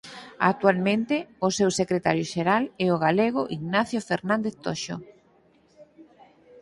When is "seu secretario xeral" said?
1.57-2.63